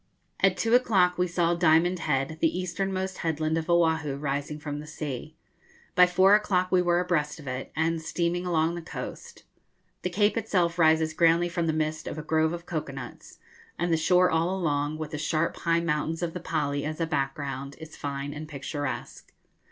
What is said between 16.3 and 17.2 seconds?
the Pali as a